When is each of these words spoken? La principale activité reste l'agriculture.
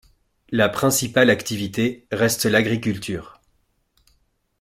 La 0.49 0.67
principale 0.67 1.29
activité 1.29 2.07
reste 2.11 2.45
l'agriculture. 2.45 3.39